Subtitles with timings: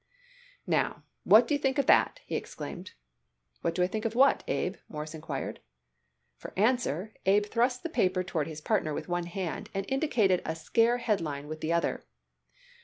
[0.65, 2.93] "Now, what do you think of that?" he exclaimed.
[3.61, 5.59] "What do I think of what, Abe?" Morris inquired.
[6.37, 10.55] For answer Abe thrust the paper toward his partner with one hand, and indicated a
[10.55, 12.03] scare headline with the other.